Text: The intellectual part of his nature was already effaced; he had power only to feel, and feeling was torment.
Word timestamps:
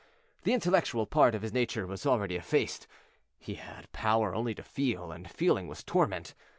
The 0.45 0.53
intellectual 0.53 1.05
part 1.05 1.35
of 1.35 1.43
his 1.43 1.53
nature 1.53 1.85
was 1.85 2.07
already 2.07 2.35
effaced; 2.35 2.87
he 3.37 3.53
had 3.53 3.87
power 3.91 4.33
only 4.33 4.55
to 4.55 4.63
feel, 4.63 5.11
and 5.11 5.29
feeling 5.29 5.67
was 5.67 5.83
torment. 5.83 6.33